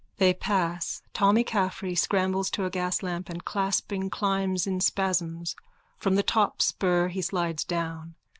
_(They 0.19 0.33
pass. 0.33 1.03
Tommy 1.13 1.43
Caffrey 1.43 1.93
scrambles 1.93 2.49
to 2.49 2.63
a 2.65 2.71
gaslamp 2.71 3.29
and, 3.29 3.45
clasping, 3.45 4.09
climbs 4.09 4.65
in 4.65 4.81
spasms. 4.81 5.55
From 5.99 6.15
the 6.15 6.23
top 6.23 6.59
spur 6.59 7.09
he 7.09 7.21
slides 7.21 7.63
down. 7.63 8.15